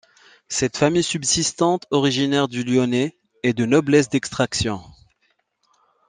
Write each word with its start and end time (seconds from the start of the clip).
Cette 0.49 0.77
famille 0.77 1.03
subsistante, 1.03 1.85
originaire 1.91 2.47
du 2.47 2.63
Lyonnais, 2.63 3.15
est 3.43 3.53
de 3.53 3.67
noblesse 3.67 4.09
d'extraction. 4.09 4.81